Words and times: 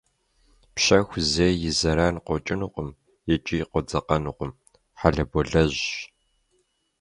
Пщэху 0.75 1.19
зэи 1.31 1.55
и 1.69 1.71
зэран 1.79 2.15
къокӏынукъым 2.25 2.89
икӏи 3.33 3.59
къодзэкъэнукъым, 3.71 4.51
хьэлэболэжьщ. 4.99 5.87